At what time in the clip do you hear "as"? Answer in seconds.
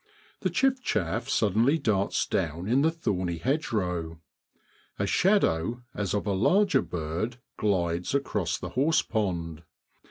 5.93-6.15